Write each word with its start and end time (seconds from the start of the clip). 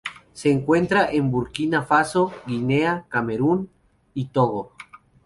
Se 0.33 0.49
encuentra 0.49 1.11
en 1.11 1.29
Burkina 1.29 1.83
Faso, 1.83 2.33
Guinea, 2.47 3.05
Camerún 3.07 3.69
y 4.15 4.29
Togo. 4.29 4.73